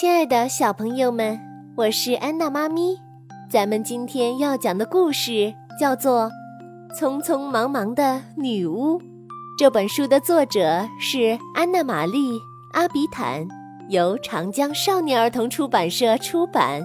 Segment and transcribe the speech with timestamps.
[0.00, 1.38] 亲爱的小朋友们，
[1.76, 2.98] 我是安娜妈咪。
[3.50, 6.30] 咱们今天要讲的故事叫做
[6.98, 8.98] 《匆匆忙忙的女巫》。
[9.58, 12.32] 这本书的作者是安娜玛丽·
[12.72, 13.46] 阿比坦，
[13.90, 16.82] 由长江少年儿童出版社出版。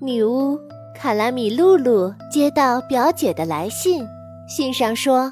[0.00, 0.58] 女巫
[0.96, 4.08] 卡拉米露露接到表姐的来信，
[4.48, 5.30] 信上说：“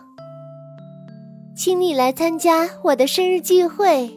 [1.56, 4.14] 请你来参加我的生日聚会。”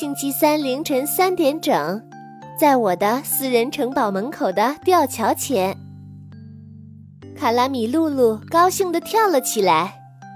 [0.00, 2.02] 星期三凌晨三点整，
[2.58, 5.76] 在我的私人城堡门口的吊桥前，
[7.36, 9.92] 卡拉米露露高兴地跳了起来。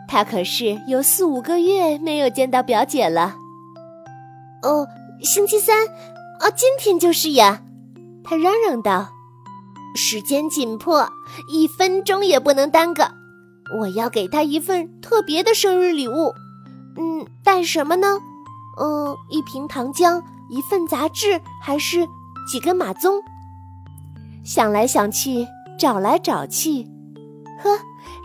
[0.06, 3.34] 她可是有四五个月没有见到表姐了。
[4.62, 4.86] 哦，
[5.22, 7.62] 星期三，哦，今天就是呀！
[8.22, 9.08] 她嚷嚷道
[9.96, 11.08] ：“时间紧迫，
[11.50, 13.04] 一分钟也不能耽搁。
[13.80, 16.34] 我要给她一份特别的生日礼物。
[16.98, 18.18] 嗯，带什么呢？”
[18.78, 22.06] 嗯，一瓶糖浆，一份杂志，还是
[22.50, 23.20] 几根马鬃？
[24.44, 25.46] 想来想去，
[25.78, 26.82] 找来找去，
[27.62, 27.70] 呵，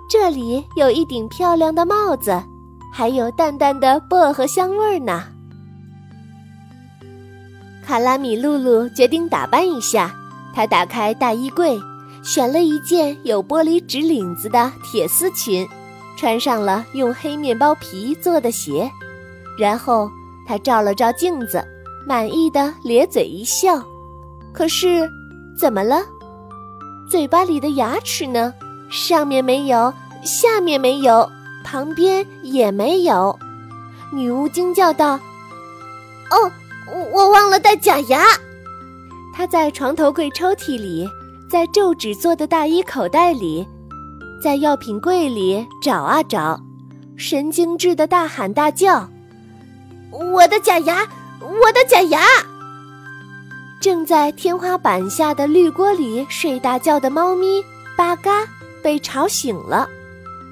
[0.10, 2.44] 这里有一顶漂亮的帽子，
[2.92, 5.24] 还有淡淡的薄荷香味呢。
[7.84, 10.14] 卡拉米露露决定打扮一下，
[10.54, 11.80] 她打开大衣柜，
[12.24, 15.66] 选了一件有玻璃纸领子的铁丝裙，
[16.18, 18.92] 穿上了用黑面包皮做的鞋，
[19.58, 20.12] 然后。
[20.48, 21.64] 他照了照镜子，
[22.08, 23.82] 满意的咧嘴一笑。
[24.54, 25.10] 可是，
[25.58, 26.02] 怎么了？
[27.10, 28.54] 嘴巴里的牙齿呢？
[28.90, 31.30] 上面没有，下面没有，
[31.64, 33.38] 旁边也没有。
[34.12, 35.20] 女巫惊叫道
[36.32, 36.52] ：“哦，
[37.14, 38.24] 我忘了带假牙！”
[39.34, 41.08] 她在床头柜抽屉里，
[41.50, 43.66] 在皱纸做的大衣口袋里，
[44.44, 46.60] 在药品柜里找啊找，
[47.16, 49.08] 神经质的大喊大叫。
[50.12, 51.08] 我的假牙，
[51.40, 52.20] 我的假牙！
[53.80, 57.64] 正在天花板下的绿锅里睡大觉的猫咪
[57.98, 58.46] 巴嘎
[58.84, 59.88] 被吵醒了，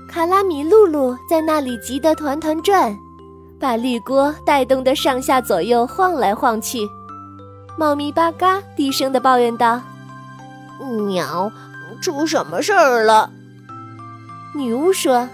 [0.08, 2.98] 卡拉米露露在那里急得团团转，
[3.60, 6.88] 把绿锅带动的上下左右晃来晃去。
[7.78, 9.82] 猫咪巴嘎低声的抱怨道
[11.06, 11.52] ：“喵，
[12.02, 13.30] 出什么事儿了？”
[14.56, 15.28] 女巫说：“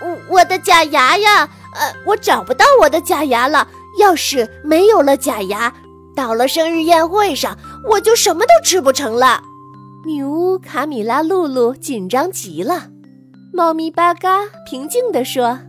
[0.00, 3.66] 我我的假牙呀！”呃，我找不到我的假牙了。
[4.00, 5.72] 要是没有了假牙，
[6.16, 7.56] 到了生日宴会上，
[7.88, 9.40] 我就什么都吃不成了。
[10.04, 12.88] 女巫卡米拉露露紧张极了。
[13.52, 15.60] 猫咪巴嘎平静地说：“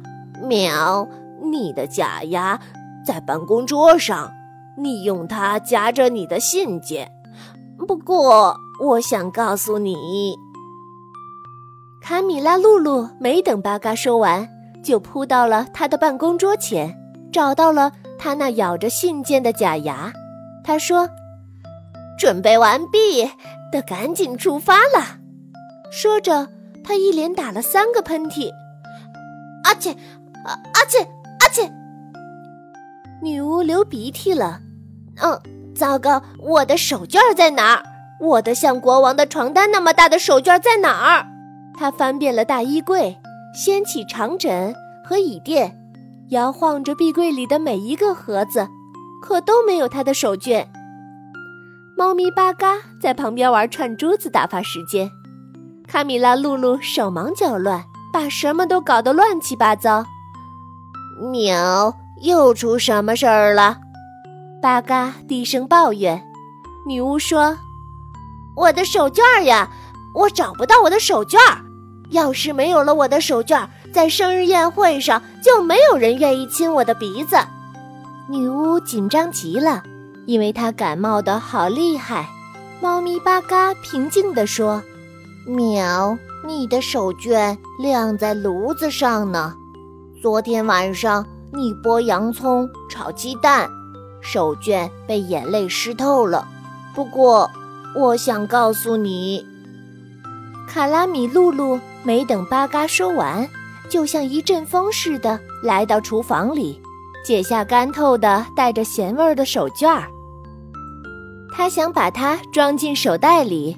[0.42, 1.08] 喵，
[1.44, 2.60] 你的假牙
[3.06, 4.32] 在办公桌上，
[4.76, 7.08] 你用它夹着你的信件。
[7.88, 10.36] 不过，我想告诉你，
[12.02, 14.50] 卡米拉露露没等巴嘎说完。”
[14.86, 16.96] 就扑到了他的办公桌前，
[17.32, 20.14] 找到了他那咬着信件的假牙。
[20.64, 21.10] 他说
[22.20, 23.30] ：“准备完毕，
[23.72, 25.18] 得赶紧出发了。”
[25.92, 26.48] 说着，
[26.84, 28.52] 他一连打了三个喷嚏。
[29.64, 29.90] 阿切，
[30.44, 31.00] 阿切，
[31.40, 31.68] 阿切！
[33.24, 34.60] 女巫流鼻涕了。
[35.20, 35.42] 嗯，
[35.76, 37.84] 糟糕，我的手绢在哪儿？
[38.22, 41.26] 我的像国王的床单那么大的手绢在哪儿？
[41.76, 43.18] 他翻遍了大衣柜。
[43.56, 44.76] 掀起长枕
[45.08, 45.74] 和椅垫，
[46.32, 48.68] 摇晃着壁柜里的每一个盒子，
[49.22, 50.68] 可都没有他的手绢。
[51.98, 55.10] 猫咪巴嘎在旁边玩串珠子打发时间，
[55.88, 60.06] 卡米拉露露手忙脚乱，把什么都搞得乱七八糟。
[61.32, 63.78] 喵，又出什么事儿了？
[64.62, 66.22] 巴嘎低声抱怨。
[66.86, 67.58] 女巫说
[68.58, 69.70] ：“我的手绢呀，
[70.14, 71.40] 我找不到我的手绢。”
[72.10, 77.38] 要是没有了我的手绢，在生日宴会上就没有人愿意亲我的鼻子。
[78.30, 79.84] 女巫紧张极了，
[80.26, 82.28] 因为她感冒的好厉害。
[82.82, 84.82] 猫咪巴嘎平静地说
[85.48, 89.56] ：“喵，你的手绢晾在炉子上呢。
[90.22, 93.70] 昨天晚上你剥洋葱炒鸡蛋，
[94.22, 96.48] 手绢被眼泪湿透了。
[96.94, 97.50] 不过，
[97.96, 99.46] 我想告诉你。”
[100.68, 103.50] 卡拉米露露没等巴嘎说完，
[103.90, 106.80] 就像一阵风似的来到厨房里，
[107.26, 110.08] 解下干透的带着咸味儿的手绢儿。
[111.52, 113.76] 他想把它装进手袋里，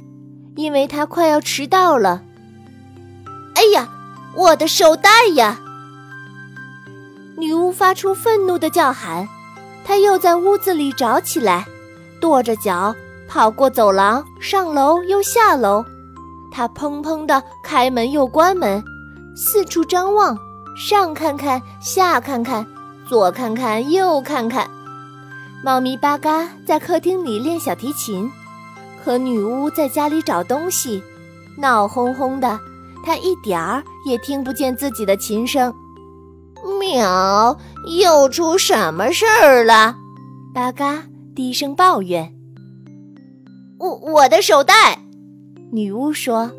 [0.55, 2.21] 因为他快要迟到了。
[3.55, 3.87] 哎呀，
[4.35, 5.59] 我的手袋呀！
[7.37, 9.29] 女巫发出愤怒的叫喊，
[9.85, 11.65] 她又在屋子里找起来，
[12.19, 12.93] 跺着脚
[13.27, 15.85] 跑过走廊，上楼又下楼。
[16.51, 18.83] 他砰砰地开门又关门，
[19.35, 20.37] 四处张望，
[20.77, 22.65] 上看看，下看看，
[23.07, 24.69] 左看看，右看看。
[25.63, 28.31] 猫咪巴嘎在客厅里练小提琴，
[29.03, 31.03] 可女巫在家里找东西，
[31.57, 32.59] 闹哄哄的，
[33.03, 35.73] 她一点儿也听不见自己的琴声。
[36.79, 37.57] 喵！
[37.99, 39.95] 又出什么事儿了？
[40.53, 41.03] 巴嘎
[41.35, 42.33] 低声抱怨
[43.79, 44.99] ：“我我的手袋。”
[45.71, 46.51] 女巫说：“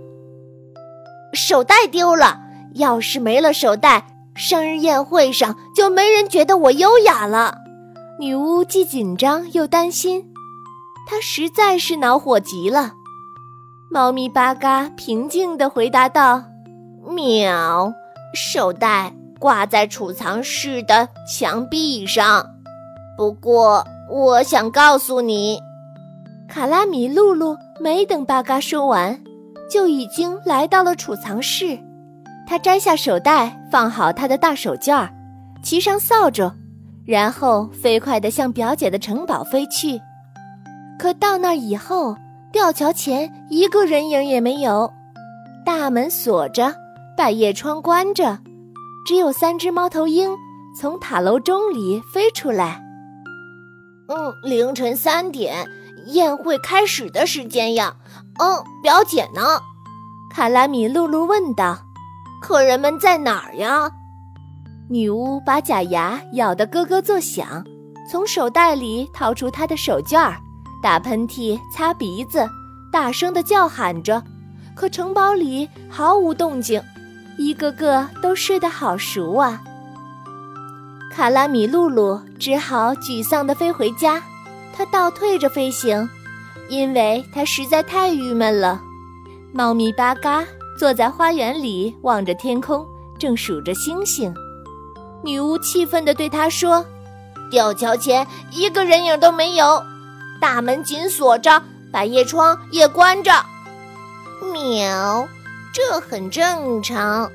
[1.34, 2.40] 手袋丢了。
[2.75, 7.58] 要是没了手袋，生日宴会上就没人觉得我优雅了。”
[8.20, 10.31] 女巫既紧张又担心，
[11.08, 12.93] 她实在是恼火极了。
[13.90, 16.44] 猫咪巴嘎平静地回答道
[17.08, 17.93] ：“喵，
[18.34, 22.44] 手袋。”挂在储藏室的墙壁上。
[23.16, 25.61] 不过，我想告诉你，
[26.49, 29.20] 卡拉米露露没等巴嘎说完，
[29.70, 31.78] 就已经来到了储藏室。
[32.46, 35.10] 他摘下手袋，放好他的大手绢儿，
[35.62, 36.50] 骑上扫帚，
[37.06, 40.00] 然后飞快地向表姐的城堡飞去。
[40.98, 42.16] 可到那儿以后，
[42.50, 44.90] 吊桥前一个人影也没有，
[45.64, 46.75] 大门锁着，
[47.16, 48.38] 百叶窗关着。
[49.06, 50.30] 只有三只猫头鹰
[50.78, 52.82] 从塔楼钟里飞出来。
[54.08, 55.66] 嗯，凌晨三点，
[56.06, 57.96] 宴会开始的时间呀。
[58.40, 59.42] 嗯，表姐呢？
[60.30, 61.78] 卡拉米露露问道。
[62.40, 63.90] 客人们在哪儿呀？
[64.88, 67.64] 女巫把假牙咬得咯咯作响，
[68.10, 70.36] 从手袋里掏出她的手绢儿，
[70.82, 72.48] 打喷嚏、擦鼻子，
[72.92, 74.22] 大声地叫喊着。
[74.76, 76.80] 可城堡里毫无动静。
[77.36, 79.60] 一个个都睡得好熟啊！
[81.12, 84.22] 卡拉米露露只好沮丧地飞回家。
[84.78, 86.08] 它倒退着飞行，
[86.69, 88.80] 因为它实在太郁闷了。
[89.52, 90.46] 猫咪巴嘎
[90.78, 92.86] 坐在花园里，望着天空，
[93.19, 94.32] 正数着星星。
[95.25, 96.86] 女巫气愤地对他说
[97.50, 99.82] ：“吊桥前一个人影都没有，
[100.40, 101.60] 大门紧锁着，
[101.92, 103.32] 百叶窗也关着。”
[104.52, 105.28] 喵。
[105.75, 107.30] 这很正常，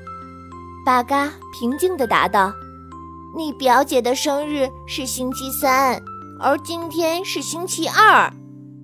[0.84, 2.52] 巴嘎平静地答道
[3.36, 6.02] ：“你表姐的生日是星期三，
[6.40, 8.32] 而今天是星期二，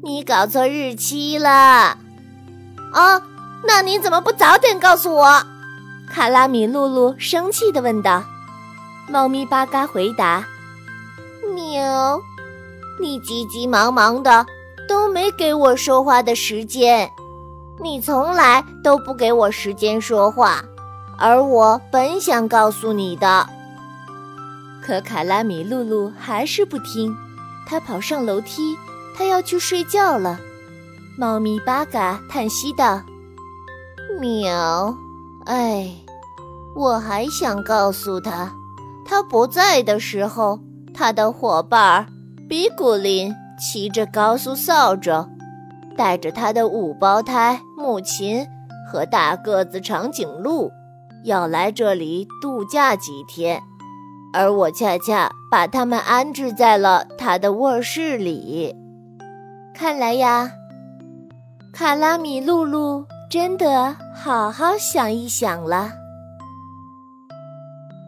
[0.03, 1.99] 你搞错日期了。”
[2.93, 3.23] 啊，
[3.67, 5.43] 那你怎么不早点告诉我？
[6.09, 8.25] 卡拉米露露生气地问道。
[9.09, 10.45] 猫咪巴嘎回答
[11.55, 12.21] ：“喵，
[13.01, 14.47] 你急急忙忙的，
[14.89, 17.11] 都没给我说话的时间。”
[17.83, 20.63] 你从来都不给我时间说话，
[21.17, 23.49] 而我本想告诉你的。
[24.83, 27.17] 可卡拉米露露还是不听，
[27.71, 28.77] 他跑上楼梯，
[29.17, 30.41] 他要去睡觉了。
[31.17, 33.01] 猫咪巴嘎叹息道
[34.21, 34.93] ：“喵，
[35.47, 35.95] 哎，
[36.75, 38.53] 我还想告诉他，
[39.07, 40.59] 他不在的时候，
[40.93, 42.09] 他的伙伴
[42.49, 45.29] 比古林骑着高速扫帚。”
[45.97, 48.47] 带着他的五胞胎木琴
[48.91, 50.73] 和大个子长颈鹿，
[51.25, 53.63] 要来这里度假几天，
[54.33, 58.75] 而我恰恰把他们安置在了他的卧室里。
[59.75, 60.53] 看来呀，
[61.73, 65.93] 卡拉米露露真的好好想一想了。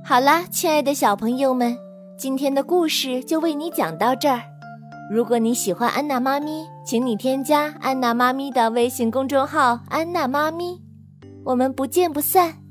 [0.05, 1.77] 好啦，亲爱的小朋友们，
[2.19, 4.43] 今天的故事就为你讲到这儿。
[5.11, 10.81] 如果你喜欢安娜妈咪，请你添加安娜妈咪的微信公众号“安娜妈咪”，
[11.45, 12.62] 我们不见不散。